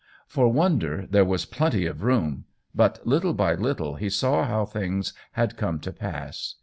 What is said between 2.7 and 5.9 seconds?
but little by little he saw how things had come